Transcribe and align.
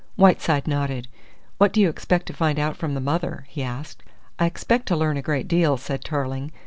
Whiteside 0.15 0.67
nodded. 0.67 1.07
"What 1.59 1.71
do 1.71 1.79
you 1.79 1.87
expect 1.87 2.25
to 2.25 2.33
find 2.33 2.57
out 2.57 2.75
from 2.75 2.95
the 2.95 2.99
mother?" 2.99 3.45
he 3.49 3.61
asked. 3.61 4.01
"I 4.39 4.47
expect 4.47 4.87
to 4.87 4.95
learn 4.95 5.15
a 5.15 5.21
great 5.21 5.47
deal," 5.47 5.77
said 5.77 6.03
Tarling. 6.03 6.51